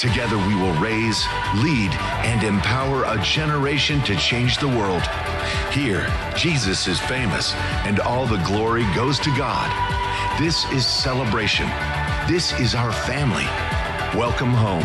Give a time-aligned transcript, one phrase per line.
[0.00, 1.26] Together, we will raise,
[1.56, 1.90] lead,
[2.24, 5.02] and empower a generation to change the world.
[5.72, 7.54] Here, Jesus is famous,
[7.84, 9.68] and all the glory goes to God.
[10.40, 11.66] This is celebration.
[12.26, 13.44] This is our family.
[14.18, 14.80] Welcome home.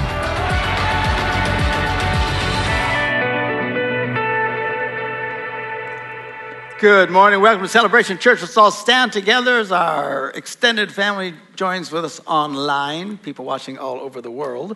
[6.82, 7.40] Good morning.
[7.40, 8.42] Welcome to Celebration Church.
[8.42, 14.02] Let's all stand together as our extended family joins with us online, people watching all
[14.02, 14.76] over the world.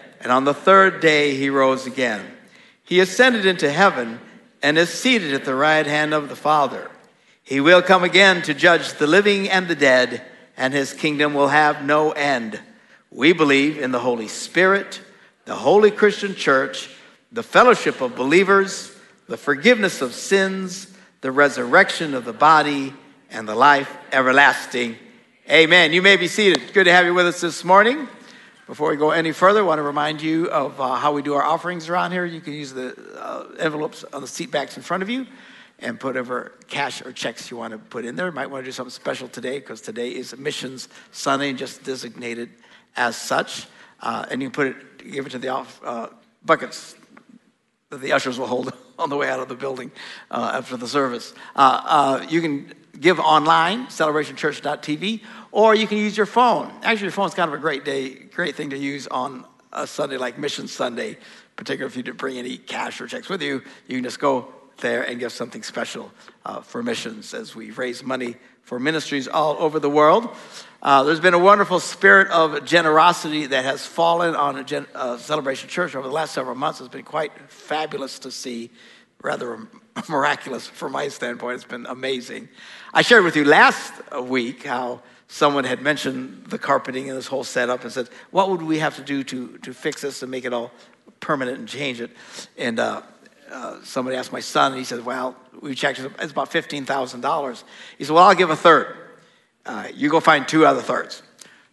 [0.21, 2.25] and on the third day he rose again.
[2.83, 4.19] He ascended into heaven
[4.61, 6.89] and is seated at the right hand of the Father.
[7.43, 10.23] He will come again to judge the living and the dead,
[10.55, 12.59] and his kingdom will have no end.
[13.09, 15.01] We believe in the Holy Spirit,
[15.45, 16.89] the holy Christian church,
[17.31, 18.95] the fellowship of believers,
[19.27, 22.93] the forgiveness of sins the resurrection of the body,
[23.29, 24.97] and the life everlasting.
[25.49, 25.93] Amen.
[25.93, 26.73] You may be seated.
[26.73, 28.07] Good to have you with us this morning.
[28.67, 31.33] Before we go any further, I want to remind you of uh, how we do
[31.33, 32.25] our offerings around here.
[32.25, 35.25] You can use the uh, envelopes on the seat backs in front of you
[35.79, 38.27] and put whatever cash or checks you want to put in there.
[38.27, 41.83] You might want to do something special today because today is Missions Sunday, and just
[41.83, 42.49] designated
[42.95, 43.65] as such.
[43.99, 46.09] Uh, and you can put it, give it to the off, uh,
[46.45, 46.95] buckets
[47.89, 49.91] that the ushers will hold on the way out of the building
[50.29, 51.33] uh, after the service.
[51.55, 56.71] Uh, uh, you can give online, celebrationchurch.tv, or you can use your phone.
[56.83, 60.17] Actually, your phone's kind of a great day, great thing to use on a Sunday
[60.17, 61.17] like Mission Sunday,
[61.55, 63.63] particularly if you didn't bring any cash or checks with you.
[63.87, 66.11] You can just go there and give something special
[66.45, 70.29] uh, for missions as we raise money for ministries all over the world.
[70.81, 75.17] Uh, there's been a wonderful spirit of generosity that has fallen on a gen- uh,
[75.17, 76.79] Celebration Church over the last several months.
[76.79, 78.71] It's been quite fabulous to see,
[79.21, 79.67] rather
[80.09, 81.55] miraculous from my standpoint.
[81.55, 82.49] It's been amazing.
[82.93, 83.93] I shared with you last
[84.23, 88.61] week how someone had mentioned the carpeting and this whole setup and said, What would
[88.61, 90.71] we have to do to, to fix this and make it all
[91.19, 92.11] permanent and change it?
[92.57, 92.79] And
[93.51, 97.63] uh, somebody asked my son, and he said, Well, we checked, it's about $15,000.
[97.97, 98.95] He said, Well, I'll give a third.
[99.65, 101.21] Uh, you go find two other thirds.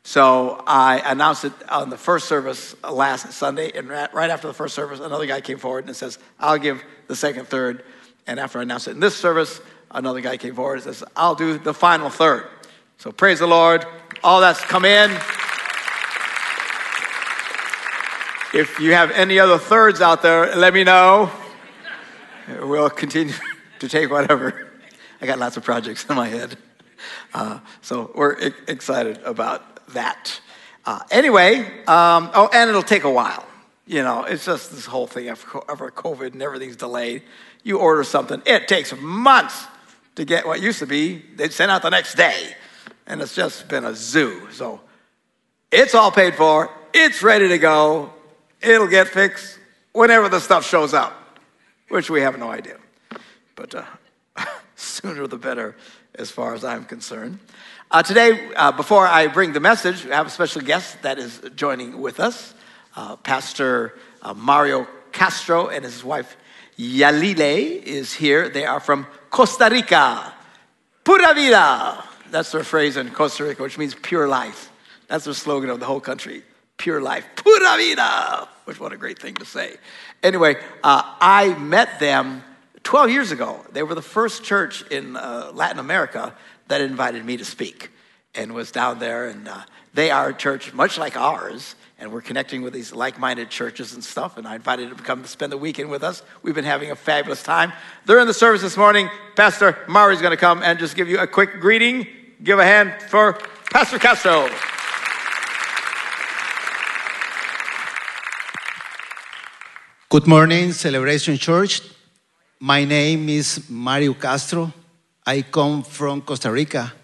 [0.03, 4.75] So I announced it on the first service last Sunday, and right after the first
[4.75, 7.85] service, another guy came forward and says, I'll give the second third.
[8.27, 11.35] And after I announced it in this service, another guy came forward and says, I'll
[11.35, 12.47] do the final third.
[12.99, 13.85] So praise the Lord.
[14.25, 15.11] All that's come in.
[18.55, 21.31] If you have any other thirds out there, let me know.
[22.49, 23.35] We'll continue
[23.81, 24.69] to take whatever.
[25.21, 26.57] I got lots of projects in my head.
[27.35, 30.41] Uh, so we're excited about that.
[30.85, 33.45] Uh, anyway, um, oh, and it'll take a while.
[33.87, 37.23] You know, it's just this whole thing after COVID and everything's delayed.
[37.63, 39.67] You order something, it takes months
[40.15, 42.55] to get what used to be, they'd send out the next day.
[43.07, 44.49] And it's just been a zoo.
[44.53, 44.81] So
[45.71, 48.13] it's all paid for, it's ready to go,
[48.61, 49.59] it'll get fixed
[49.93, 51.15] whenever the stuff shows up,
[51.89, 52.77] which we have no idea.
[53.55, 53.85] But uh,
[54.77, 55.77] sooner the better
[56.15, 57.39] as far as I'm concerned.
[57.91, 61.41] Uh, today, uh, before I bring the message, we have a special guest that is
[61.57, 62.55] joining with us.
[62.95, 66.37] Uh, Pastor uh, Mario Castro and his wife
[66.79, 68.49] Yalile is here.
[68.49, 70.33] They are from Costa Rica.
[71.03, 72.05] Pura vida.
[72.31, 74.71] That's their phrase in Costa Rica, which means pure life.
[75.09, 76.43] That's their slogan of the whole country.
[76.79, 77.27] Pure life.
[77.37, 78.49] Pura vida.
[78.65, 79.77] Which, what a great thing to say.
[80.23, 82.43] Anyway, uh, I met them
[82.89, 86.35] 12 years ago, they were the first church in uh, Latin America
[86.69, 87.91] that invited me to speak
[88.35, 89.27] and was down there.
[89.27, 93.19] And uh, they are a church much like ours, and we're connecting with these like
[93.19, 94.39] minded churches and stuff.
[94.39, 96.23] And I invited them to come to spend the weekend with us.
[96.43, 97.75] We've been having a fabulous time.
[98.07, 99.11] They're in the service this morning.
[99.37, 102.07] Pastor Mari is going to come and just give you a quick greeting.
[102.43, 103.35] Give a hand for
[103.71, 104.49] Pastor Castro.
[110.11, 111.83] Good morning, Celebration Church.
[112.59, 114.73] My name is Mario Castro.
[115.27, 116.95] I come from Costa Rica.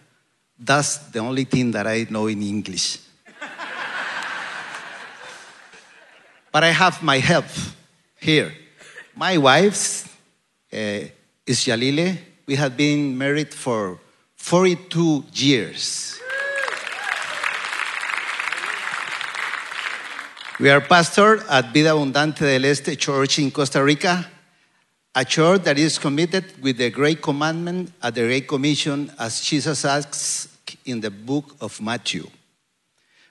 [0.59, 3.01] That's the only thing that I know in English.
[6.51, 7.45] but I have my help
[8.19, 8.55] here.
[9.15, 10.09] My wife
[10.73, 11.05] uh,
[11.47, 12.17] is Jalile.
[12.47, 14.01] We have been married for
[14.37, 16.19] 42 years.
[20.61, 24.25] We are pastor at Vida Abundante del Este Church in Costa Rica,
[25.13, 29.85] a church that is committed with the Great Commandment at the Great Commission as Jesus
[29.85, 30.47] asks
[30.85, 32.29] in the book of Matthew.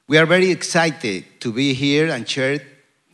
[0.06, 2.60] We are very excited to be here and share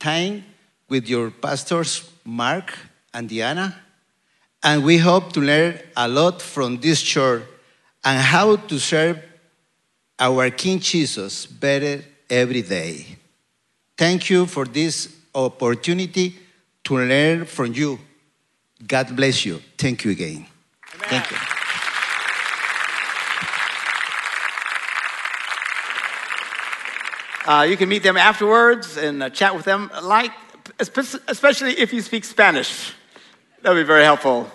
[0.00, 0.44] time
[0.88, 2.76] with your pastors, Mark
[3.14, 3.76] and Diana,
[4.60, 7.44] and we hope to learn a lot from this church
[8.02, 9.22] and how to serve
[10.18, 13.19] our King Jesus better every day.
[14.00, 16.34] Thank you for this opportunity
[16.84, 17.98] to learn from you.
[18.86, 19.60] God bless you.
[19.76, 20.46] Thank you again.
[20.94, 21.08] Amen.
[21.10, 21.36] Thank you.
[27.46, 30.32] Uh, you can meet them afterwards and uh, chat with them, like,
[30.78, 32.94] especially if you speak Spanish.
[33.60, 34.50] That would be very helpful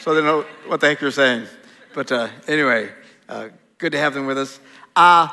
[0.00, 1.46] so they know what the heck you're saying.
[1.94, 2.90] But uh, anyway,
[3.28, 4.58] uh, good to have them with us.
[4.96, 5.28] Uh,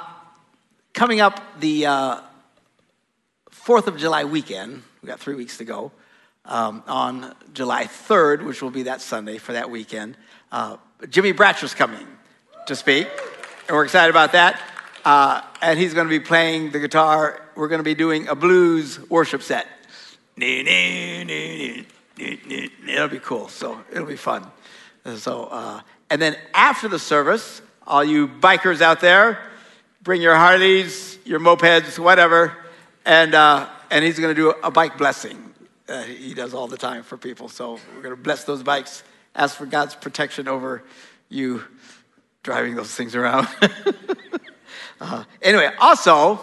[0.93, 1.87] coming up the
[3.65, 5.91] 4th uh, of July weekend, we got three weeks to go,
[6.45, 10.17] um, on July 3rd, which will be that Sunday for that weekend,
[10.51, 10.77] uh,
[11.09, 12.05] Jimmy Bratcher's coming
[12.67, 13.07] to speak,
[13.67, 14.61] and we're excited about that.
[15.03, 17.41] Uh, and he's going to be playing the guitar.
[17.55, 19.65] We're going to be doing a blues worship set.
[20.37, 20.65] It'll
[23.07, 23.47] be cool.
[23.49, 24.45] So it'll be fun.
[25.15, 29.39] So, uh, and then after the service, all you bikers out there,
[30.01, 32.57] bring your Harleys, your mopeds, whatever,
[33.05, 35.53] and uh, and he's going to do a bike blessing.
[36.07, 37.47] He does all the time for people.
[37.47, 39.03] So we're going to bless those bikes.
[39.35, 40.83] Ask for God's protection over
[41.29, 41.63] you
[42.41, 43.47] driving those things around.
[44.99, 46.39] Uh, anyway, also,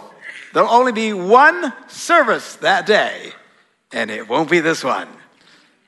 [0.53, 3.33] there'll only be one service that day,
[3.93, 5.09] and it won't be this one.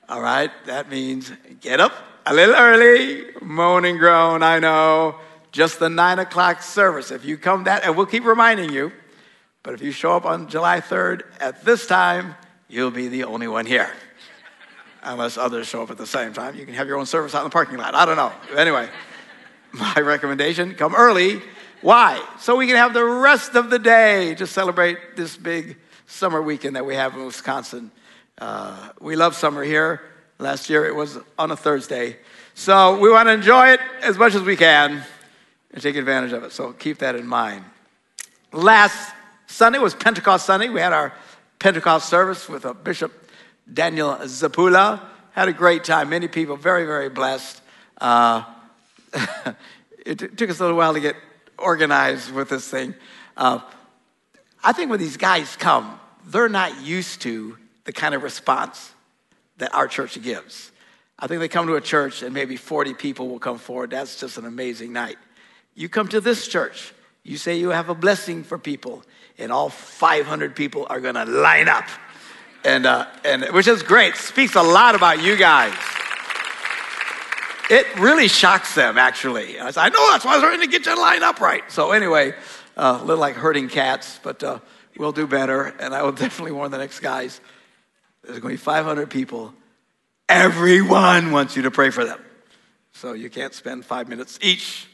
[0.08, 0.50] All right?
[0.66, 1.30] That means
[1.60, 1.92] get up
[2.26, 5.16] a little early, moan and groan, I know.
[5.52, 7.10] Just the nine o'clock service.
[7.10, 8.92] If you come that, and we'll keep reminding you,
[9.64, 12.36] but if you show up on July 3rd at this time,
[12.68, 13.90] you'll be the only one here.
[15.02, 16.54] Unless others show up at the same time.
[16.54, 17.96] You can have your own service out in the parking lot.
[17.96, 18.32] I don't know.
[18.56, 18.88] Anyway,
[19.72, 21.42] my recommendation come early
[21.84, 22.26] why?
[22.40, 25.76] So we can have the rest of the day to celebrate this big
[26.06, 27.90] summer weekend that we have in Wisconsin.
[28.38, 30.00] Uh, we love summer here.
[30.38, 32.16] Last year it was on a Thursday.
[32.54, 35.04] So we want to enjoy it as much as we can
[35.72, 36.52] and take advantage of it.
[36.52, 37.66] So keep that in mind.
[38.50, 39.14] Last
[39.54, 40.68] Sunday was Pentecost Sunday.
[40.68, 41.14] We had our
[41.60, 43.12] Pentecost service with a Bishop
[43.72, 45.00] Daniel Zapula.
[45.30, 46.08] Had a great time.
[46.08, 47.62] Many people very, very blessed.
[48.00, 48.42] Uh,
[50.04, 51.14] it took us a little while to get
[51.56, 52.96] organized with this thing.
[53.36, 53.60] Uh,
[54.64, 58.92] I think when these guys come, they're not used to the kind of response
[59.58, 60.72] that our church gives.
[61.16, 63.90] I think they come to a church and maybe 40 people will come forward.
[63.90, 65.16] That's just an amazing night.
[65.76, 66.92] You come to this church,
[67.22, 69.04] you say you have a blessing for people,
[69.38, 71.86] and all 500 people are going to line up.
[72.64, 74.16] And, uh, and which is great.
[74.16, 75.74] Speaks a lot about you guys.
[77.70, 79.58] It really shocks them, actually.
[79.58, 81.40] I said, I know that's why I was trying to get you to line up
[81.40, 81.62] right.
[81.70, 82.34] So, anyway,
[82.76, 84.58] uh, a little like herding cats, but uh,
[84.98, 85.74] we'll do better.
[85.80, 87.40] And I will definitely warn the next guys
[88.22, 89.52] there's going to be 500 people.
[90.30, 92.20] Everyone wants you to pray for them.
[92.92, 94.86] So, you can't spend five minutes each,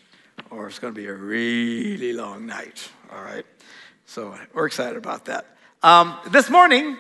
[0.51, 2.89] or it's going to be a really long night.
[3.13, 3.47] All right?
[4.11, 5.47] So, we're excited about that.
[5.85, 6.97] Um, this morning,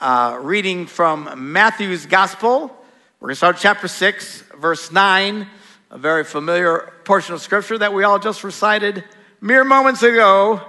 [0.00, 2.76] uh, reading from Matthew's Gospel,
[3.20, 5.46] we're going to start chapter 6, verse 9,
[5.92, 9.04] a very familiar portion of scripture that we all just recited
[9.40, 10.60] mere moments ago.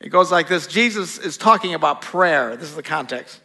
[0.00, 2.56] It goes like this Jesus is talking about prayer.
[2.56, 3.40] This is the context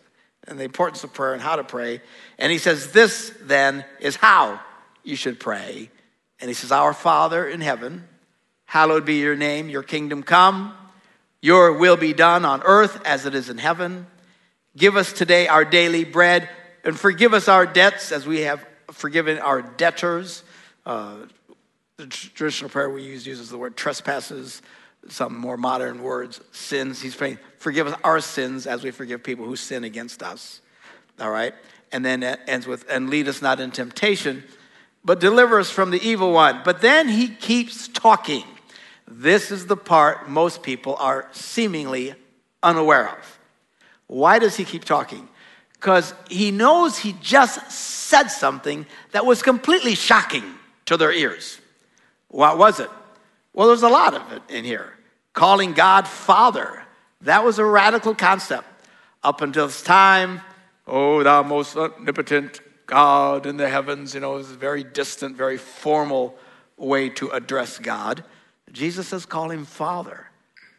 [0.48, 2.02] and the importance of prayer and how to pray.
[2.40, 4.60] And he says, This then is how
[5.04, 5.92] you should pray.
[6.40, 8.08] And he says, Our Father in heaven,
[8.66, 10.76] hallowed be your name, your kingdom come,
[11.42, 14.08] your will be done on earth as it is in heaven.
[14.78, 16.48] Give us today our daily bread
[16.84, 20.44] and forgive us our debts as we have forgiven our debtors.
[20.86, 21.16] Uh,
[21.98, 24.62] the traditional prayer we use uses the word trespasses,
[25.10, 27.02] some more modern words, sins.
[27.02, 30.62] He's praying, forgive us our sins as we forgive people who sin against us.
[31.20, 31.54] All right?
[31.92, 34.44] And then it ends with, and lead us not in temptation,
[35.04, 36.62] but deliver us from the evil one.
[36.64, 38.44] But then he keeps talking.
[39.20, 42.16] This is the part most people are seemingly
[42.64, 43.40] unaware of.
[44.08, 45.28] Why does he keep talking?
[45.82, 50.44] because he knows he just said something that was completely shocking
[50.86, 51.60] to their ears.
[52.28, 52.90] What was it?
[53.56, 54.94] Well, there's a lot of it in here.
[55.34, 56.84] Calling God Father.
[57.22, 58.68] That was a radical concept.
[59.24, 60.42] Up until this time,
[60.86, 65.58] oh, thou most omnipotent God in the heavens, you know, is a very distant, very
[65.58, 66.38] formal
[66.78, 68.24] way to address God.
[68.72, 70.28] Jesus says, call him Father.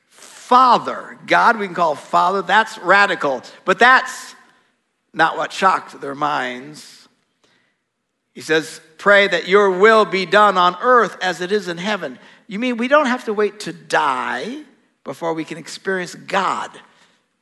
[0.08, 1.18] Father.
[1.26, 2.42] God, we can call Father.
[2.42, 3.42] That's radical.
[3.64, 4.34] But that's
[5.14, 7.08] not what shocked their minds.
[8.34, 12.18] He says, Pray that your will be done on earth as it is in heaven.
[12.46, 14.62] You mean we don't have to wait to die
[15.04, 16.70] before we can experience God?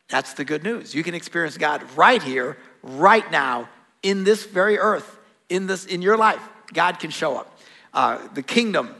[0.08, 0.94] That's the good news.
[0.94, 3.68] You can experience God right here, right now,
[4.02, 6.40] in this very earth, in this in your life.
[6.72, 7.58] God can show up.
[7.92, 8.94] Uh, the kingdom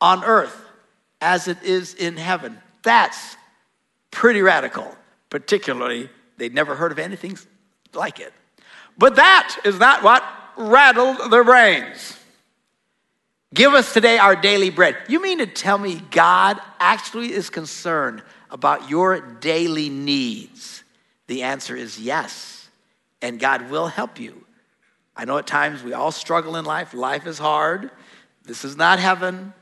[0.00, 0.64] on earth
[1.20, 2.58] as it is in heaven.
[2.82, 3.36] That's
[4.10, 4.96] pretty radical.
[5.28, 7.38] Particularly, they'd never heard of anything
[7.92, 8.32] like it.
[8.98, 10.24] But that is not what
[10.56, 12.16] rattled their brains.
[13.52, 14.96] Give us today our daily bread.
[15.08, 20.84] You mean to tell me God actually is concerned about your daily needs?
[21.26, 22.68] The answer is yes.
[23.22, 24.44] And God will help you.
[25.16, 26.94] I know at times we all struggle in life.
[26.94, 27.90] Life is hard.
[28.44, 29.52] This is not heaven.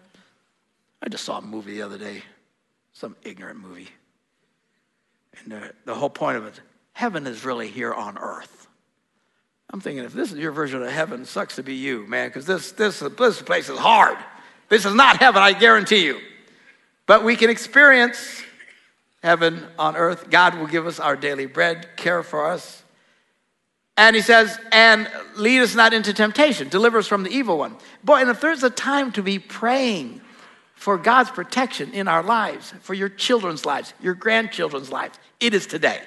[1.03, 2.23] I just saw a movie the other day,
[2.93, 3.89] some ignorant movie.
[5.41, 6.61] And the, the whole point of it,
[6.93, 8.67] heaven is really here on earth.
[9.71, 12.47] I'm thinking, if this is your version of heaven, sucks to be you, man, because
[12.47, 14.17] this, this, this place is hard.
[14.69, 16.19] This is not heaven, I guarantee you.
[17.07, 18.43] But we can experience
[19.23, 20.31] heaven on earth.
[20.31, 22.83] God will give us our daily bread, care for us.
[23.97, 27.77] And he says, and lead us not into temptation, deliver us from the evil one.
[28.05, 30.21] Boy, and if there's a time to be praying
[30.79, 35.19] for God's protection in our lives, for your children's lives, your grandchildren's lives.
[35.41, 36.01] It is today.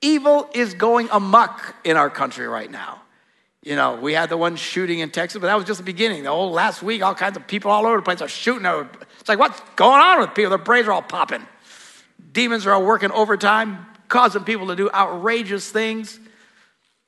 [0.00, 3.02] Evil is going amuck in our country right now.
[3.62, 6.24] You know, we had the one shooting in Texas, but that was just the beginning.
[6.24, 8.66] The whole last week, all kinds of people all over the place are shooting.
[9.20, 10.50] It's like, what's going on with people?
[10.50, 11.46] Their brains are all popping.
[12.32, 16.18] Demons are all working overtime, causing people to do outrageous things.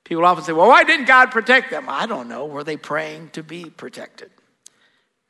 [0.05, 1.87] People often say, well, why didn't God protect them?
[1.89, 2.47] I don't know.
[2.47, 4.31] Were they praying to be protected?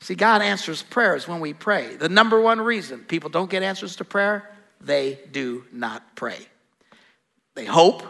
[0.01, 1.97] See, God answers prayers when we pray.
[1.97, 6.39] The number one reason people don't get answers to prayer, they do not pray.
[7.55, 8.03] They hope,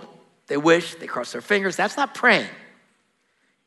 [0.46, 1.76] they wish, they cross their fingers.
[1.76, 2.48] That's not praying.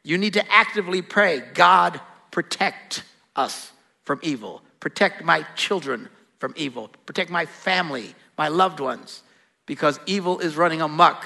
[0.03, 1.99] You need to actively pray God,
[2.31, 3.03] protect
[3.35, 3.71] us
[4.03, 4.61] from evil.
[4.79, 6.89] Protect my children from evil.
[7.05, 9.23] Protect my family, my loved ones,
[9.65, 11.25] because evil is running amok.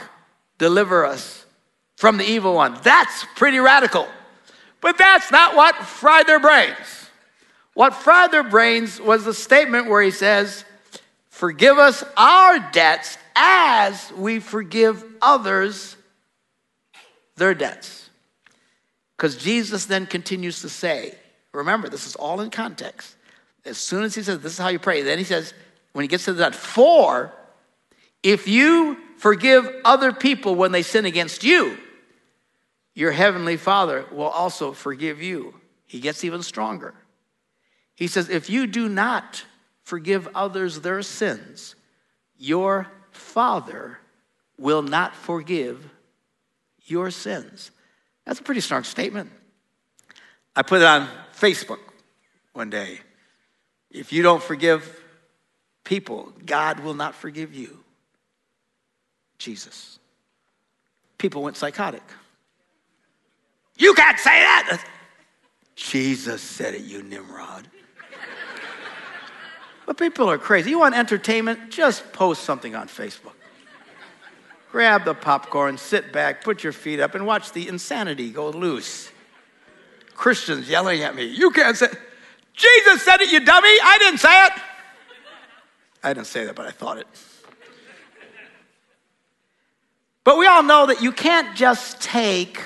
[0.58, 1.46] Deliver us
[1.96, 2.78] from the evil one.
[2.84, 4.08] That's pretty radical.
[4.82, 7.10] But that's not what fried their brains.
[7.74, 10.66] What fried their brains was the statement where he says,
[11.30, 15.96] Forgive us our debts as we forgive others
[17.36, 18.10] their debts.
[19.16, 21.14] Because Jesus then continues to say,
[21.54, 23.16] remember, this is all in context.
[23.66, 25.54] As soon as he says, This is how you pray, then he says,
[25.94, 27.32] when he gets to that, for
[28.24, 31.78] if you forgive other people when they sin against you,
[32.98, 35.54] your heavenly Father will also forgive you.
[35.86, 36.96] He gets even stronger.
[37.94, 39.46] He says, If you do not
[39.84, 41.76] forgive others their sins,
[42.40, 44.00] your Father
[44.58, 45.88] will not forgive
[46.86, 47.70] your sins.
[48.26, 49.30] That's a pretty strong statement.
[50.56, 51.08] I put it on
[51.40, 51.80] Facebook
[52.54, 53.02] one day.
[53.92, 55.04] If you don't forgive
[55.84, 57.78] people, God will not forgive you.
[59.38, 60.00] Jesus.
[61.20, 62.02] People went psychotic.
[63.78, 64.84] You can't say that.
[65.76, 67.68] Jesus said it, you Nimrod.
[69.86, 70.72] but people are crazy.
[70.72, 71.70] You want entertainment?
[71.70, 73.34] Just post something on Facebook.
[74.72, 79.12] Grab the popcorn, sit back, put your feet up, and watch the insanity go loose.
[80.16, 81.88] Christians yelling at me, You can't say,
[82.54, 83.70] Jesus said it, you dummy.
[83.70, 84.52] I didn't say it.
[86.04, 87.08] I didn't say that, but I thought it.
[90.24, 92.62] But we all know that you can't just take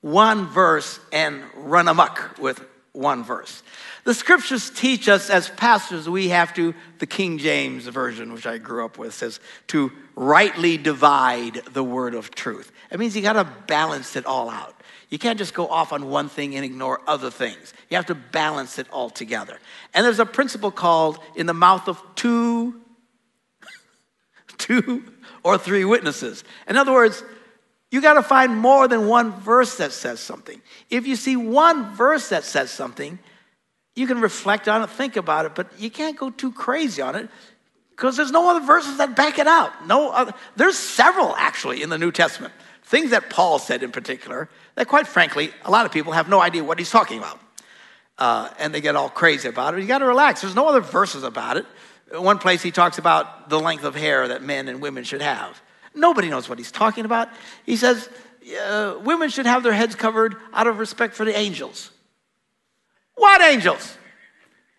[0.00, 3.62] one verse and run amok with one verse.
[4.04, 8.58] The scriptures teach us as pastors, we have to, the King James Version, which I
[8.58, 12.72] grew up with, says to rightly divide the word of truth.
[12.90, 14.80] It means you got to balance it all out.
[15.10, 17.74] You can't just go off on one thing and ignore other things.
[17.90, 19.58] You have to balance it all together.
[19.92, 22.80] And there's a principle called in the mouth of two,
[24.58, 25.04] two
[25.42, 26.44] or three witnesses.
[26.68, 27.22] In other words,
[27.90, 30.60] you got to find more than one verse that says something.
[30.90, 33.18] If you see one verse that says something,
[33.96, 37.16] you can reflect on it, think about it, but you can't go too crazy on
[37.16, 37.28] it
[37.90, 39.86] because there's no other verses that back it out.
[39.86, 40.32] No other.
[40.56, 42.54] There's several actually in the New Testament.
[42.84, 46.40] Things that Paul said in particular that, quite frankly, a lot of people have no
[46.40, 47.38] idea what he's talking about.
[48.20, 49.80] uh, and they get all crazy about it.
[49.80, 50.42] You got to relax.
[50.42, 51.66] There's no other verses about it.
[52.12, 55.60] One place he talks about the length of hair that men and women should have.
[55.94, 57.28] Nobody knows what he's talking about.
[57.66, 58.08] He says
[58.68, 61.90] uh, women should have their heads covered out of respect for the angels.
[63.14, 63.96] What angels?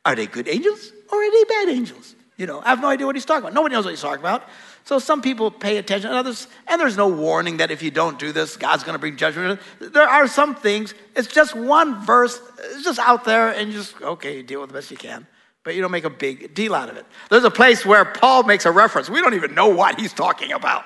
[0.06, 2.16] Are they good angels or are they bad angels?
[2.38, 3.54] You know, I have no idea what he's talking about.
[3.54, 4.48] Nobody knows what he's talking about.
[4.84, 8.18] So some people pay attention, and others, and there's no warning that if you don't
[8.18, 9.60] do this, God's going to bring judgment.
[9.80, 10.96] There are some things.
[11.16, 12.42] It's just one verse.
[12.72, 15.28] It's just out there, and you just okay, deal with the best you can.
[15.64, 17.06] But you don't make a big deal out of it.
[17.30, 19.08] There's a place where Paul makes a reference.
[19.08, 20.84] We don't even know what he's talking about,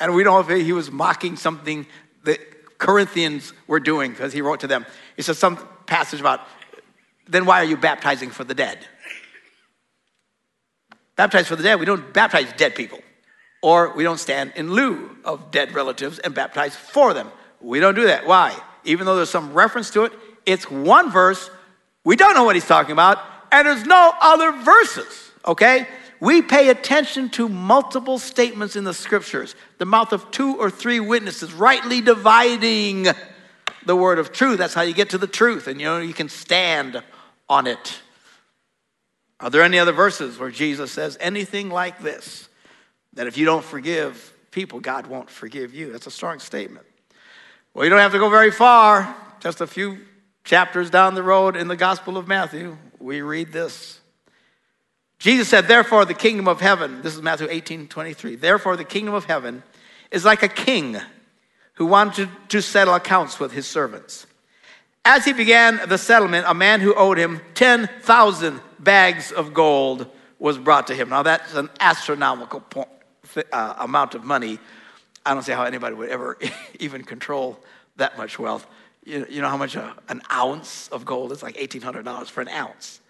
[0.00, 1.86] and we don't know if he was mocking something
[2.24, 2.38] that
[2.78, 4.86] Corinthians were doing because he wrote to them.
[5.16, 6.40] He says some passage about,
[7.26, 8.78] then why are you baptizing for the dead?
[11.16, 11.80] Baptize for the dead.
[11.80, 13.00] We don't baptize dead people.
[13.60, 17.32] Or we don't stand in lieu of dead relatives and baptize for them.
[17.60, 18.24] We don't do that.
[18.24, 18.56] Why?
[18.84, 20.12] Even though there's some reference to it,
[20.46, 21.50] it's one verse.
[22.04, 23.18] We don't know what he's talking about,
[23.50, 25.88] and there's no other verses, okay?
[26.20, 29.54] We pay attention to multiple statements in the scriptures.
[29.78, 33.06] The mouth of two or three witnesses, rightly dividing
[33.86, 34.58] the word of truth.
[34.58, 37.02] That's how you get to the truth, and you know you can stand
[37.48, 38.00] on it.
[39.40, 42.48] Are there any other verses where Jesus says anything like this?
[43.12, 45.92] That if you don't forgive people, God won't forgive you.
[45.92, 46.86] That's a strong statement.
[47.72, 49.98] Well, you don't have to go very far, just a few
[50.48, 54.00] chapters down the road in the Gospel of Matthew, we read this.
[55.18, 59.14] Jesus said, Therefore, the kingdom of heaven, this is Matthew 18 23, therefore, the kingdom
[59.14, 59.62] of heaven
[60.10, 60.96] is like a king
[61.74, 64.26] who wanted to settle accounts with his servants.
[65.04, 70.06] As he began the settlement, a man who owed him 10,000 bags of gold
[70.38, 71.08] was brought to him.
[71.08, 72.88] Now, that's an astronomical point,
[73.52, 74.58] uh, amount of money.
[75.24, 76.38] I don't see how anybody would ever
[76.78, 77.58] even control
[77.96, 78.66] that much wealth.
[79.04, 81.42] You, you know how much a, an ounce of gold is?
[81.42, 83.00] Like $1,800 for an ounce.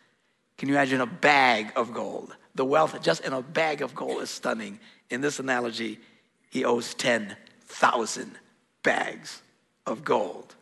[0.58, 2.36] Can you imagine a bag of gold?
[2.54, 4.78] The wealth just in a bag of gold is stunning.
[5.08, 5.98] In this analogy,
[6.50, 8.38] he owes 10,000
[8.82, 9.40] bags
[9.86, 10.54] of gold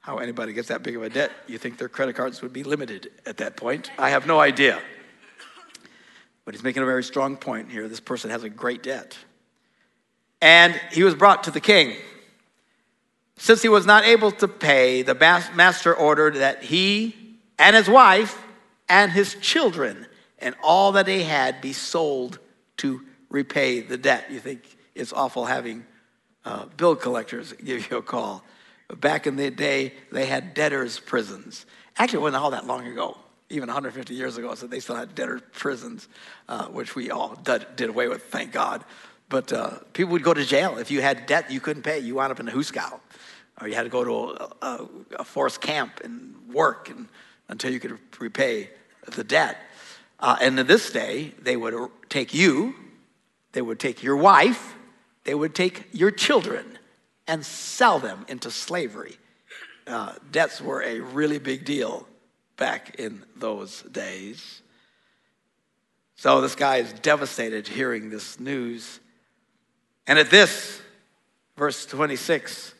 [0.00, 1.30] how anybody gets that big of a debt.
[1.46, 3.90] You think their credit cards would be limited at that point?
[3.98, 4.80] I have no idea.
[6.44, 7.86] But he's making a very strong point here.
[7.86, 9.16] This person has a great debt.
[10.40, 11.96] And he was brought to the king.
[13.36, 17.14] Since he was not able to pay, the master ordered that he
[17.58, 18.42] and his wife
[18.90, 20.04] and his children
[20.40, 22.38] and all that they had be sold
[22.78, 23.00] to
[23.30, 24.26] repay the debt.
[24.30, 25.86] You think it's awful having
[26.44, 28.42] uh, bill collectors give you a call.
[28.96, 31.64] Back in the day, they had debtors' prisons.
[31.96, 33.16] Actually, it wasn't all that long ago,
[33.48, 36.08] even 150 years ago, so they still had debtors' prisons,
[36.48, 38.84] uh, which we all did, did, away with, thank God.
[39.28, 40.78] But uh, people would go to jail.
[40.78, 42.98] If you had debt you couldn't pay, you wound up in a hoosegow.
[43.60, 44.88] Or you had to go to a, a,
[45.20, 47.06] a forced camp and work and,
[47.48, 48.70] until you could repay
[49.12, 49.56] the debt.
[50.18, 51.74] Uh, and in this day, they would
[52.08, 52.74] take you,
[53.52, 54.74] they would take your wife,
[55.24, 56.78] they would take your children,
[57.26, 59.16] and sell them into slavery.
[59.86, 62.06] Uh, debts were a really big deal
[62.56, 64.62] back in those days.
[66.16, 69.00] So this guy is devastated hearing this news.
[70.06, 70.82] And at this,
[71.56, 72.74] verse 26,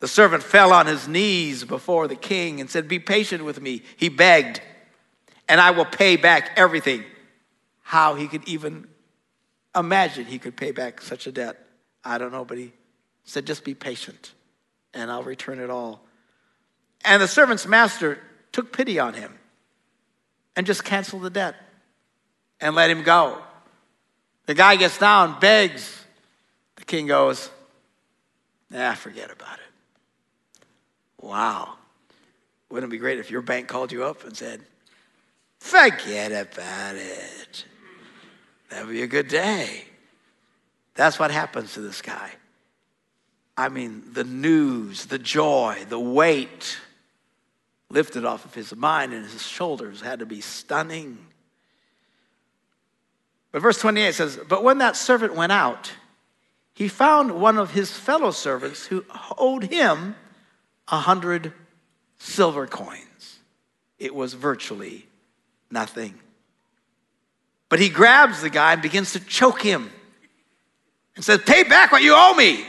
[0.00, 3.82] the servant fell on his knees before the king and said, Be patient with me.
[3.96, 4.62] He begged,
[5.50, 7.04] and I will pay back everything.
[7.82, 8.86] How he could even
[9.76, 11.58] imagine he could pay back such a debt,
[12.04, 12.72] I don't know, but he
[13.24, 14.32] said, Just be patient,
[14.94, 16.06] and I'll return it all.
[17.04, 18.20] And the servant's master
[18.52, 19.38] took pity on him
[20.54, 21.56] and just canceled the debt
[22.60, 23.42] and let him go.
[24.46, 26.04] The guy gets down, begs.
[26.76, 27.50] The king goes,
[28.70, 30.64] Nah, forget about it.
[31.20, 31.74] Wow.
[32.70, 34.60] Wouldn't it be great if your bank called you up and said,
[35.60, 37.64] Forget about it?
[38.70, 39.84] That'll be a good day.
[40.94, 42.32] That's what happens to this guy.
[43.56, 46.78] I mean, the news, the joy, the weight
[47.90, 51.18] lifted off of his mind and his shoulders had to be stunning.
[53.52, 55.92] But verse 28 says, But when that servant went out,
[56.72, 59.04] he found one of his fellow servants who
[59.36, 60.16] owed him
[60.88, 61.52] a hundred
[62.18, 63.40] silver coins.
[63.98, 65.06] It was virtually
[65.70, 66.18] nothing.
[67.68, 69.90] But he grabs the guy and begins to choke him
[71.16, 72.66] and says, Pay back what you owe me.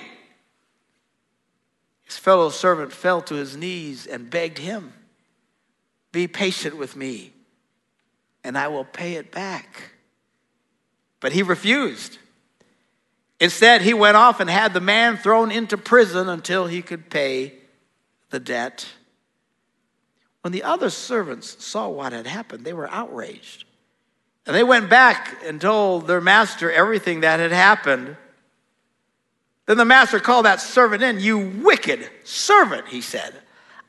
[2.03, 4.93] His fellow servant fell to his knees and begged him,
[6.11, 7.33] Be patient with me,
[8.43, 9.93] and I will pay it back.
[11.19, 12.17] But he refused.
[13.39, 17.53] Instead, he went off and had the man thrown into prison until he could pay
[18.29, 18.87] the debt.
[20.41, 23.65] When the other servants saw what had happened, they were outraged.
[24.45, 28.17] And they went back and told their master everything that had happened.
[29.67, 31.19] Then the master called that servant in.
[31.19, 33.35] You wicked servant, he said.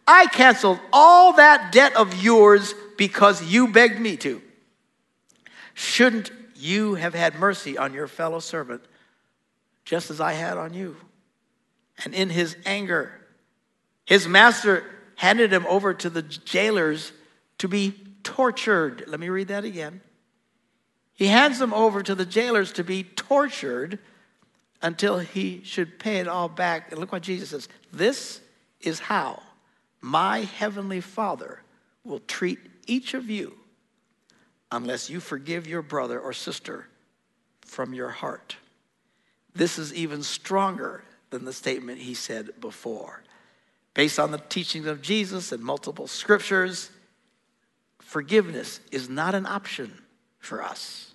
[0.06, 4.42] I canceled all that debt of yours because you begged me to.
[5.74, 8.82] Shouldn't you have had mercy on your fellow servant
[9.84, 10.96] just as I had on you?
[12.04, 13.12] And in his anger,
[14.04, 14.84] his master
[15.22, 17.12] handed him over to the jailers
[17.56, 19.04] to be tortured.
[19.06, 20.00] Let me read that again.
[21.14, 24.00] He hands him over to the jailers to be tortured
[24.82, 26.90] until he should pay it all back.
[26.90, 28.40] And look what Jesus says this
[28.80, 29.40] is how
[30.00, 31.62] my heavenly Father
[32.02, 32.58] will treat
[32.88, 33.54] each of you
[34.72, 36.88] unless you forgive your brother or sister
[37.60, 38.56] from your heart.
[39.54, 43.22] This is even stronger than the statement he said before.
[43.94, 46.90] Based on the teachings of Jesus and multiple scriptures,
[47.98, 49.92] forgiveness is not an option
[50.38, 51.14] for us.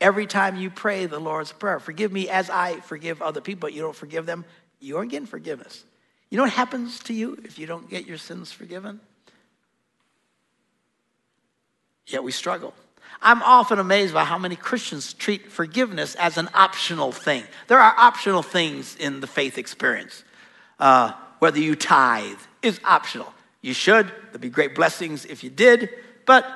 [0.00, 3.82] Every time you pray the Lord's Prayer, forgive me as I forgive other people, you
[3.82, 4.44] don't forgive them,
[4.80, 5.84] you aren't getting forgiveness.
[6.28, 9.00] You know what happens to you if you don't get your sins forgiven?
[12.06, 12.74] Yet we struggle.
[13.22, 17.44] I'm often amazed by how many Christians treat forgiveness as an optional thing.
[17.68, 20.24] There are optional things in the faith experience.
[20.78, 23.32] Uh, whether you tithe is optional.
[23.62, 24.06] You should.
[24.30, 25.90] There'd be great blessings if you did,
[26.24, 26.46] but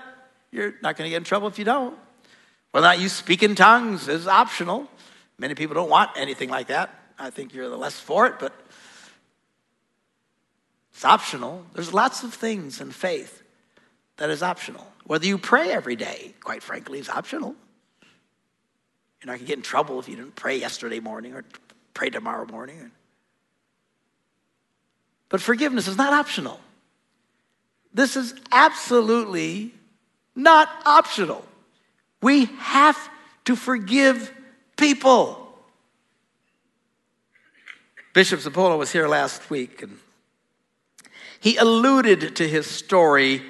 [0.51, 1.97] you're not going to get in trouble if you don't.
[2.71, 4.89] Whether or not you speak in tongues is optional.
[5.39, 6.95] Many people don't want anything like that.
[7.19, 8.53] I think you're the less for it, but
[10.93, 11.65] it's optional.
[11.75, 13.43] There's lots of things in faith
[14.17, 14.87] that is optional.
[15.05, 17.55] Whether you pray every day, quite frankly, is optional.
[19.21, 21.45] You're not going to get in trouble if you didn't pray yesterday morning or
[21.95, 22.91] pray tomorrow morning.
[25.31, 26.61] But forgiveness is not optional.
[27.95, 29.73] This is absolutely
[30.37, 31.45] not optional.
[32.21, 32.99] We have
[33.47, 34.31] to forgive
[34.77, 35.37] people.
[38.13, 39.99] Bishop Zapola was here last week and
[41.39, 43.43] he alluded to his story.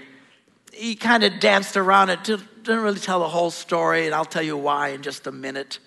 [0.73, 4.43] He kind of danced around it, didn't really tell the whole story, and I'll tell
[4.43, 5.81] you why in just a minute.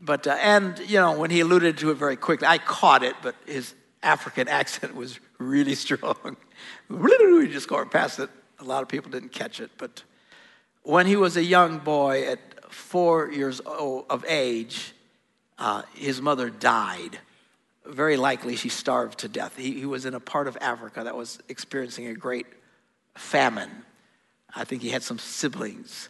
[0.00, 3.16] But, uh, and, you know, when he alluded to it very quickly, I caught it,
[3.22, 6.36] but his African accent was really strong.
[6.88, 8.30] we just going past it.
[8.60, 10.04] A lot of people didn't catch it, but
[10.82, 12.38] when he was a young boy at
[12.72, 14.92] four years of age,
[15.58, 17.18] uh, his mother died.
[17.86, 19.56] Very likely she starved to death.
[19.56, 22.46] He, he, was in a part of Africa that was experiencing a great
[23.16, 23.70] famine.
[24.54, 26.08] I think he had some siblings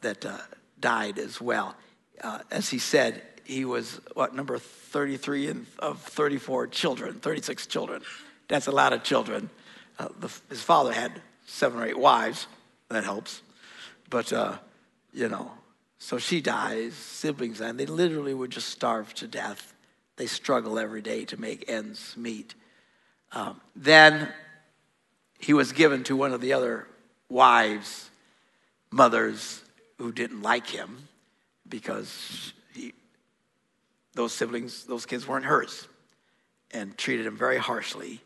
[0.00, 0.38] that uh,
[0.78, 1.74] died as well.
[2.22, 8.02] Uh, as he said, he was, what, number 33 in, of 34 children, 36 children.
[8.48, 9.50] That's a lot of children.
[9.98, 12.46] Uh, the, his father had seven or eight wives.
[12.88, 13.42] That helps.
[14.08, 14.58] But, uh,
[15.12, 15.50] you know,
[15.98, 19.74] so she dies, siblings, and they literally would just starve to death.
[20.16, 22.54] They struggle every day to make ends meet.
[23.32, 24.28] Um, then
[25.38, 26.86] he was given to one of the other
[27.28, 28.10] wives,
[28.90, 29.62] mothers
[29.98, 31.08] who didn't like him
[31.68, 32.52] because
[34.20, 35.88] those siblings, those kids weren't hers,
[36.72, 38.20] and treated him very harshly.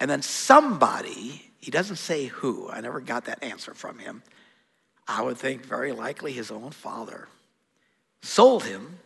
[0.00, 4.22] And then somebody, he doesn't say who, I never got that answer from him,
[5.06, 7.28] I would think very likely his own father,
[8.22, 8.98] sold him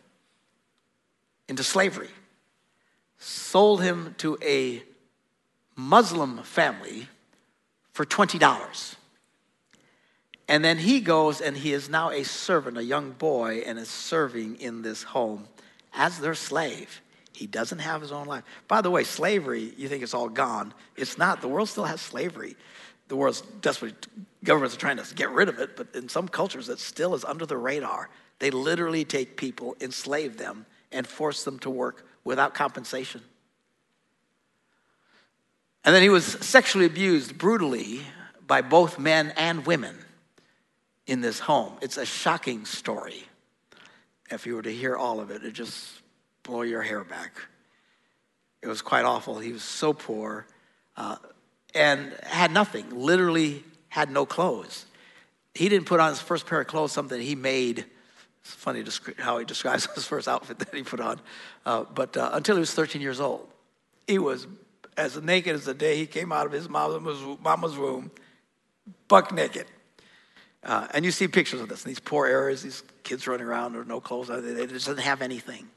[1.49, 2.11] into slavery,
[3.17, 4.81] sold him to a
[5.75, 7.09] Muslim family
[7.91, 8.95] for $20.
[10.47, 13.89] And then he goes and he is now a servant, a young boy, and is
[13.89, 15.49] serving in this home
[15.93, 17.01] as their slave.
[17.33, 18.43] He doesn't have his own life.
[18.67, 20.73] By the way, slavery, you think it's all gone.
[20.97, 21.41] It's not.
[21.41, 22.55] The world still has slavery
[23.09, 23.97] the world's desperately,
[24.43, 27.25] governments are trying to get rid of it, but in some cultures it still is
[27.25, 28.09] under the radar.
[28.37, 33.21] They literally take people, enslave them, and force them to work without compensation.
[35.83, 38.01] And then he was sexually abused brutally
[38.45, 39.97] by both men and women
[41.07, 41.73] in this home.
[41.81, 43.23] It's a shocking story.
[44.31, 46.01] If you were to hear all of it, it'd just
[46.43, 47.33] blow your hair back.
[48.61, 49.39] It was quite awful.
[49.39, 50.45] He was so poor.
[50.97, 51.15] Uh,
[51.73, 54.85] and had nothing, literally had no clothes.
[55.53, 57.85] He didn't put on his first pair of clothes, something he made.
[58.41, 58.83] It's funny
[59.17, 61.19] how he describes his first outfit that he put on.
[61.65, 63.47] Uh, but uh, until he was 13 years old,
[64.07, 64.47] he was
[64.97, 68.11] as naked as the day he came out of his mama's, mama's womb,
[69.07, 69.65] buck naked.
[70.63, 73.87] Uh, and you see pictures of this these poor areas, these kids running around with
[73.87, 75.67] no clothes, they just didn't have anything.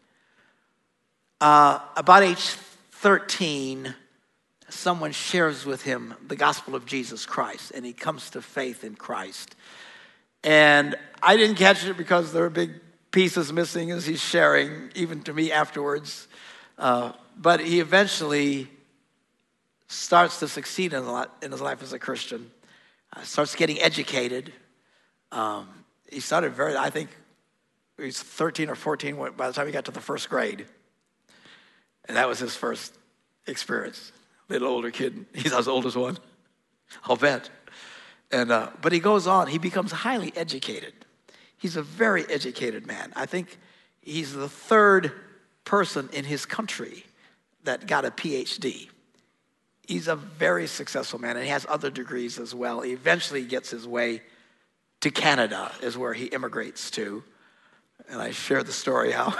[1.41, 2.57] Uh, about age
[2.93, 3.95] 13,
[4.69, 8.95] someone shares with him the gospel of Jesus Christ and he comes to faith in
[8.95, 9.55] Christ.
[10.45, 12.73] And I didn't catch it because there are big
[13.13, 16.27] pieces missing as he's sharing, even to me afterwards.
[16.79, 18.69] Uh, but he eventually
[19.87, 21.05] starts to succeed in,
[21.43, 22.51] in his life as a Christian,
[23.15, 24.53] uh, starts getting educated.
[25.33, 25.69] Um,
[26.09, 27.11] he started very, I think
[27.97, 30.67] he was 13 or 14 by the time he got to the first grade.
[32.05, 32.95] And that was his first
[33.47, 34.13] experience.
[34.49, 35.27] Little older kid.
[35.35, 36.19] He's the oldest one.
[37.05, 37.49] I'll bet.
[38.31, 40.95] And, uh, but he goes on, he becomes highly educated.
[41.59, 43.13] He's a very educated man.
[43.15, 43.59] I think
[44.01, 45.13] he's the third
[45.65, 47.05] person in his country
[47.65, 48.89] that got a PhD.
[49.87, 52.81] He's a very successful man and he has other degrees as well.
[52.81, 54.23] He eventually gets his way
[55.03, 57.23] to Canada, is where he immigrates to.
[58.09, 59.35] And I shared the story how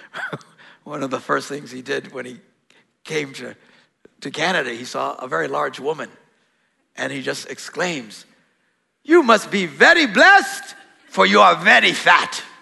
[0.84, 2.38] one of the first things he did when he
[3.04, 3.56] came to,
[4.20, 6.10] to Canada, he saw a very large woman.
[6.96, 8.24] And he just exclaims,
[9.04, 10.74] You must be very blessed,
[11.08, 12.42] for you are very fat.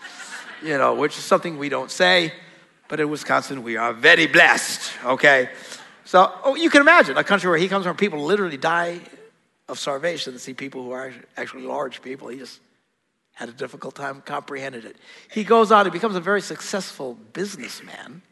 [0.63, 2.33] You know, which is something we don't say,
[2.89, 5.51] but in Wisconsin, we are very blessed, okay?
[6.07, 9.03] So oh, you can imagine a country where he comes from, people literally die
[9.69, 12.29] of starvation see people who are actually large people.
[12.29, 12.61] He just
[13.33, 14.97] had a difficult time comprehending it.
[15.33, 18.23] He goes on, he becomes a very successful businessman,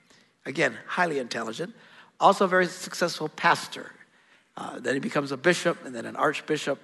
[0.46, 1.74] again, highly intelligent,
[2.20, 3.92] also a very successful pastor.
[4.56, 6.78] Uh, then he becomes a bishop and then an archbishop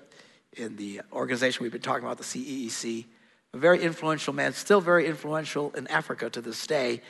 [0.55, 3.05] in the organization we've been talking about, the CEEC.
[3.55, 7.01] A very influential man, still very influential in Africa to this day.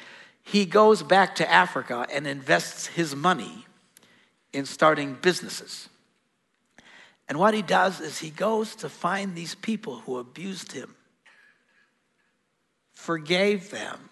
[0.42, 3.66] He goes back to Africa and invests his money
[4.52, 5.88] in starting businesses.
[7.28, 10.94] And what he does is he goes to find these people who abused him
[12.98, 14.10] forgave them,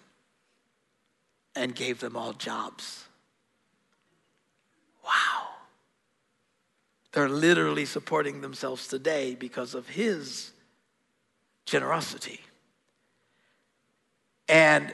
[1.53, 3.05] and gave them all jobs.
[5.03, 5.49] Wow.
[7.11, 10.51] They're literally supporting themselves today because of his
[11.65, 12.39] generosity.
[14.47, 14.93] And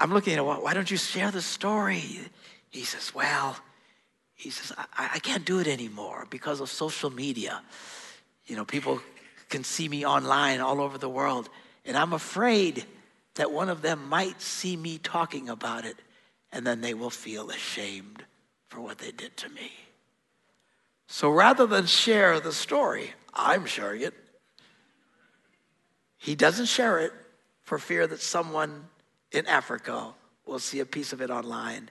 [0.00, 2.02] I'm looking at, why don't you share the story?
[2.70, 3.56] He says, well,
[4.38, 7.60] he says, I, I can't do it anymore because of social media.
[8.46, 9.00] You know, people
[9.48, 11.48] can see me online all over the world.
[11.84, 12.84] And I'm afraid
[13.34, 15.96] that one of them might see me talking about it
[16.52, 18.22] and then they will feel ashamed
[18.68, 19.72] for what they did to me.
[21.08, 24.14] So rather than share the story, I'm sharing it.
[26.16, 27.12] He doesn't share it
[27.64, 28.84] for fear that someone
[29.32, 30.14] in Africa
[30.46, 31.90] will see a piece of it online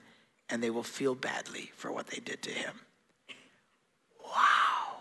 [0.50, 2.74] and they will feel badly for what they did to him.
[4.24, 4.96] Wow.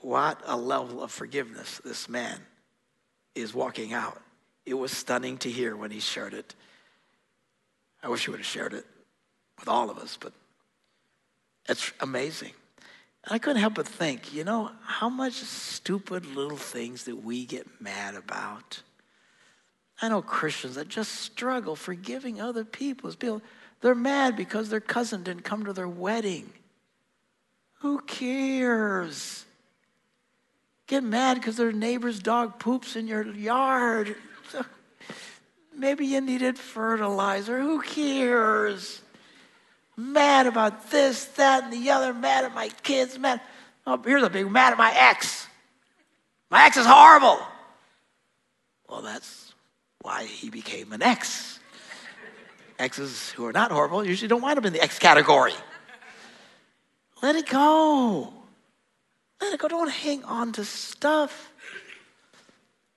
[0.00, 2.40] What a level of forgiveness this man
[3.34, 4.20] is walking out.
[4.66, 6.54] It was stunning to hear when he shared it.
[8.02, 8.86] I wish he would have shared it
[9.58, 10.32] with all of us, but
[11.68, 12.52] it's amazing.
[13.24, 17.46] And I couldn't help but think, you know, how much stupid little things that we
[17.46, 18.82] get mad about.
[20.02, 23.10] I know Christians that just struggle forgiving other people.
[23.10, 23.42] People,
[23.84, 26.50] they're mad because their cousin didn't come to their wedding.
[27.80, 29.44] Who cares?
[30.86, 34.16] Get mad because their neighbor's dog poops in your yard.
[35.76, 37.60] Maybe you needed fertilizer.
[37.60, 39.02] Who cares?
[39.98, 42.14] Mad about this, that, and the other.
[42.14, 43.18] Mad at my kids.
[43.18, 43.42] Mad.
[43.86, 45.46] Oh, here's a big mad at my ex.
[46.50, 47.38] My ex is horrible.
[48.88, 49.52] Well, that's
[50.00, 51.53] why he became an ex.
[52.78, 55.54] Exes who are not horrible usually don't wind up in the ex category.
[57.22, 58.32] Let it go.
[59.40, 59.68] Let it go.
[59.68, 61.52] Don't hang on to stuff.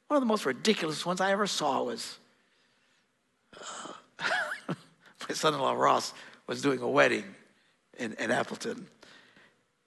[0.07, 2.17] One of the most ridiculous ones I ever saw was
[3.55, 4.25] uh,
[5.29, 6.13] my son in law Ross
[6.47, 7.23] was doing a wedding
[7.97, 8.87] in, in Appleton.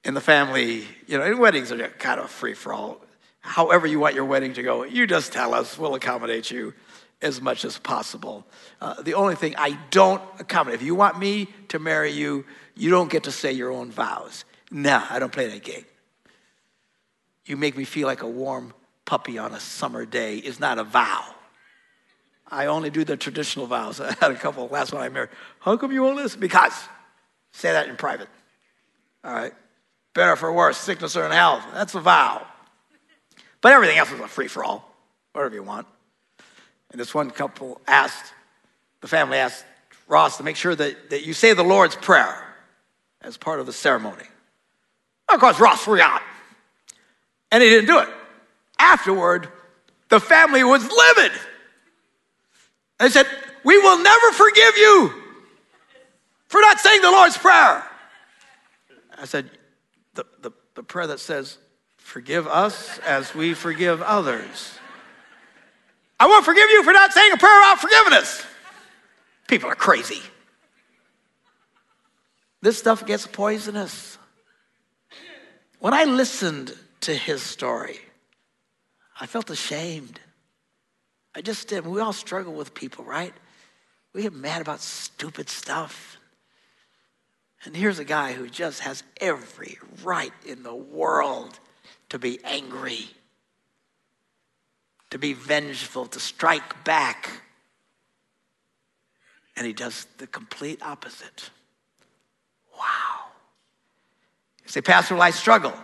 [0.04, 3.00] In the family, you know, weddings are kind of free for all.
[3.40, 6.74] However, you want your wedding to go, you just tell us, we'll accommodate you
[7.22, 8.46] as much as possible.
[8.80, 12.90] Uh, the only thing I don't accommodate, if you want me to marry you, you
[12.90, 14.44] don't get to say your own vows.
[14.70, 15.84] No, I don't play that game.
[17.44, 18.72] You make me feel like a warm
[19.04, 21.24] puppy on a summer day is not a vow.
[22.48, 24.00] I only do the traditional vows.
[24.00, 25.30] I had a couple, last one I married.
[25.60, 26.40] How come you won't listen?
[26.40, 26.72] Because.
[27.52, 28.28] Say that in private.
[29.24, 29.52] All right.
[30.14, 31.64] Better for worse, sickness or in health.
[31.72, 32.46] That's a vow.
[33.60, 34.88] But everything else is a free for all,
[35.32, 35.86] whatever you want.
[36.90, 38.32] And this one couple asked,
[39.00, 39.64] the family asked
[40.08, 42.46] Ross to make sure that, that you say the Lord's Prayer
[43.22, 44.24] as part of the ceremony.
[45.32, 46.22] Of course, Ross forgot.
[47.52, 48.08] And he didn't do it
[48.80, 49.48] afterward,
[50.08, 51.32] the family was livid.
[52.98, 53.26] They said,
[53.64, 55.12] We will never forgive you
[56.48, 57.84] for not saying the Lord's Prayer.
[59.16, 59.50] I said,
[60.14, 61.58] the, the, the prayer that says,
[61.98, 64.79] Forgive us as we forgive others.
[66.20, 68.44] I won't forgive you for not saying a prayer about forgiveness.
[69.48, 70.20] People are crazy.
[72.60, 74.18] This stuff gets poisonous.
[75.78, 77.98] When I listened to his story,
[79.18, 80.20] I felt ashamed.
[81.34, 81.86] I just did.
[81.86, 83.32] We all struggle with people, right?
[84.12, 86.18] We get mad about stupid stuff.
[87.64, 91.58] And here's a guy who just has every right in the world
[92.10, 93.08] to be angry,
[95.10, 97.30] to be vengeful, to strike back.
[99.56, 101.50] And he does the complete opposite.
[102.78, 103.26] Wow.
[104.64, 105.74] You say, Pastor, will I struggle?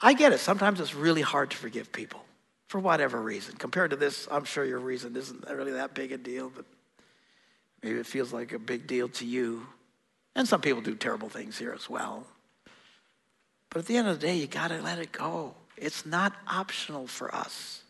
[0.00, 0.38] I get it.
[0.38, 2.24] Sometimes it's really hard to forgive people
[2.68, 3.56] for whatever reason.
[3.56, 6.64] Compared to this, I'm sure your reason isn't really that big a deal, but
[7.82, 9.66] maybe it feels like a big deal to you.
[10.34, 12.24] And some people do terrible things here as well.
[13.68, 15.54] But at the end of the day, you got to let it go.
[15.76, 17.82] It's not optional for us.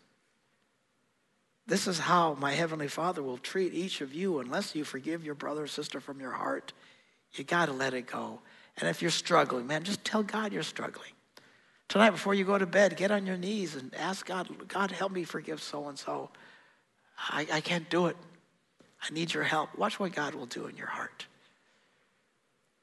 [1.70, 5.36] This is how my Heavenly Father will treat each of you unless you forgive your
[5.36, 6.72] brother or sister from your heart.
[7.34, 8.40] You got to let it go.
[8.76, 11.12] And if you're struggling, man, just tell God you're struggling.
[11.86, 15.12] Tonight, before you go to bed, get on your knees and ask God, God, help
[15.12, 16.30] me forgive so and so.
[17.30, 18.16] I can't do it.
[19.00, 19.78] I need your help.
[19.78, 21.26] Watch what God will do in your heart.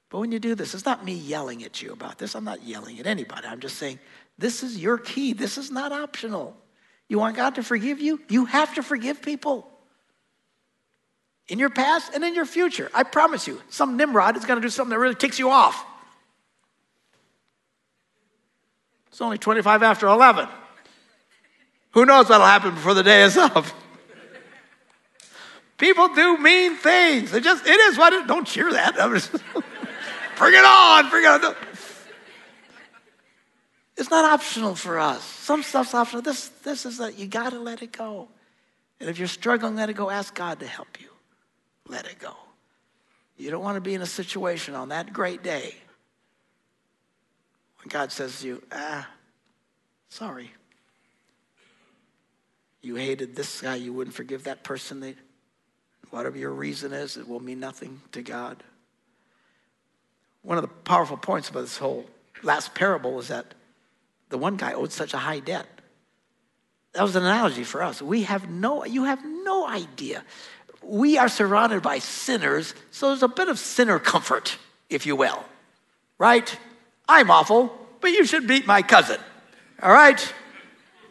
[0.10, 2.36] But when you do this, it's not me yelling at you about this.
[2.36, 3.47] I'm not yelling at anybody.
[3.47, 4.00] I'm just saying,
[4.38, 5.34] this is your key.
[5.34, 6.56] This is not optional.
[7.10, 8.22] You want God to forgive you?
[8.30, 9.70] You have to forgive people.
[11.48, 12.91] In your past and in your future.
[12.93, 15.86] I promise you, some Nimrod is going to do something that really ticks you off.
[19.08, 20.48] It's only 25 after 11.
[21.91, 23.65] Who knows what'll happen before the day is up?
[25.78, 27.34] People do mean things.
[27.34, 28.28] It just it is what it.
[28.28, 28.96] Don't cheer that.
[30.38, 31.10] bring it on.
[31.10, 31.56] Bring it on.
[33.98, 35.24] It's not optional for us.
[35.24, 36.22] Some stuff's optional.
[36.22, 38.28] This this is that you got to let it go.
[39.00, 40.10] And if you're struggling, let it go.
[40.10, 41.10] Ask God to help you.
[41.88, 42.36] Let it go.
[43.38, 45.76] You don't want to be in a situation on that great day
[47.80, 49.08] when God says to you, ah,
[50.10, 50.52] sorry.
[52.82, 55.00] You hated this guy, you wouldn't forgive that person.
[55.00, 55.16] They,
[56.10, 58.64] whatever your reason is, it will mean nothing to God.
[60.42, 62.06] One of the powerful points about this whole
[62.42, 63.54] last parable is that
[64.30, 65.66] the one guy owed such a high debt.
[66.94, 68.02] That was an analogy for us.
[68.02, 70.24] We have no, you have no idea.
[70.82, 74.58] We are surrounded by sinners, so there's a bit of sinner comfort,
[74.90, 75.44] if you will.
[76.18, 76.58] Right?
[77.08, 79.20] I'm awful, but you should beat my cousin.
[79.82, 80.34] All right?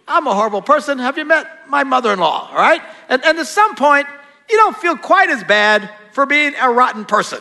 [0.09, 0.99] I'm a horrible person.
[0.99, 2.49] Have you met my mother in law?
[2.51, 2.83] All right?
[3.09, 4.07] And, and at some point,
[4.49, 7.41] you don't feel quite as bad for being a rotten person.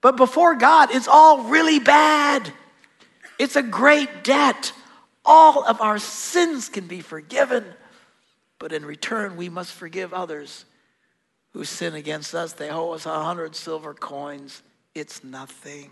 [0.00, 2.52] But before God, it's all really bad.
[3.38, 4.72] It's a great debt.
[5.24, 7.64] All of our sins can be forgiven,
[8.58, 10.64] but in return, we must forgive others
[11.52, 12.52] who sin against us.
[12.52, 14.62] They owe us a hundred silver coins.
[14.94, 15.90] It's nothing.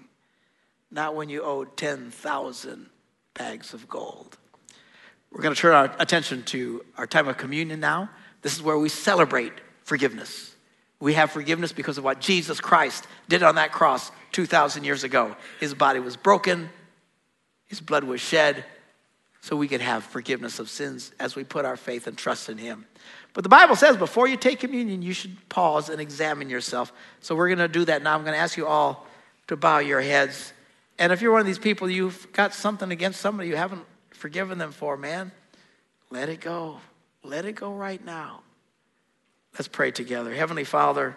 [0.91, 2.87] Not when you owe 10,000
[3.35, 4.37] bags of gold.
[5.31, 8.11] We're going to turn our attention to our time of communion now.
[8.43, 9.53] This is where we celebrate
[9.83, 10.55] forgiveness.
[11.01, 15.35] We have forgiveness because of what Jesus Christ did on that cross 2,000 years ago.
[15.59, 16.69] His body was broken,
[17.73, 18.67] his blood was shed,
[19.41, 22.59] so we could have forgiveness of sins as we put our faith and trust in
[22.59, 22.85] him.
[23.33, 26.93] But the Bible says before you take communion, you should pause and examine yourself.
[27.21, 28.15] So we're going to do that now.
[28.15, 29.07] I'm going to ask you all
[29.47, 30.53] to bow your heads.
[30.99, 34.59] And if you're one of these people, you've got something against somebody you haven't forgiven
[34.59, 35.33] them for, man,
[36.11, 36.79] let it go.
[37.25, 38.43] Let it go right now.
[39.55, 40.35] Let's pray together.
[40.35, 41.17] Heavenly Father,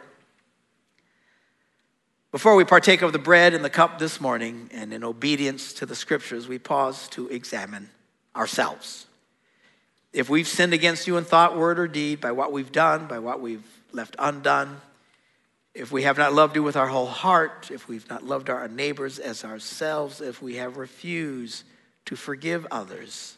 [2.36, 5.86] before we partake of the bread and the cup this morning, and in obedience to
[5.86, 7.90] the scriptures, we pause to examine
[8.36, 9.06] ourselves.
[10.12, 13.20] If we've sinned against you in thought, word, or deed, by what we've done, by
[13.20, 14.82] what we've left undone,
[15.74, 18.68] if we have not loved you with our whole heart, if we've not loved our
[18.68, 21.64] neighbors as ourselves, if we have refused
[22.04, 23.38] to forgive others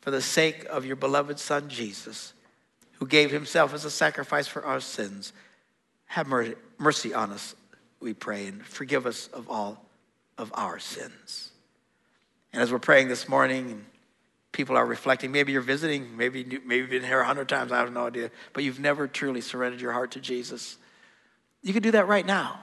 [0.00, 2.32] for the sake of your beloved Son, Jesus,
[2.92, 5.34] who gave himself as a sacrifice for our sins,
[6.06, 6.26] have
[6.78, 7.54] mercy on us
[8.02, 9.84] we pray, and forgive us of all
[10.38, 11.50] of our sins.
[12.52, 13.84] And as we're praying this morning, and
[14.50, 17.78] people are reflecting, maybe you're visiting, maybe, maybe you've been here a hundred times, I
[17.78, 20.76] have no idea, but you've never truly surrendered your heart to Jesus.
[21.62, 22.60] You can do that right now.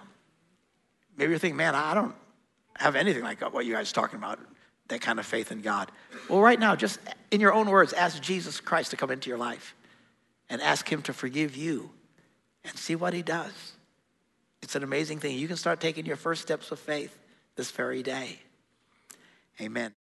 [1.17, 2.15] Maybe you're thinking, man, I don't
[2.75, 4.39] have anything like what you guys are talking about,
[4.87, 5.91] that kind of faith in God.
[6.29, 6.99] Well, right now, just
[7.31, 9.75] in your own words, ask Jesus Christ to come into your life
[10.49, 11.89] and ask Him to forgive you
[12.63, 13.73] and see what He does.
[14.69, 15.35] It's an amazing thing.
[15.35, 17.17] You can start taking your first steps of faith
[17.55, 18.37] this very day.
[19.59, 19.95] Amen.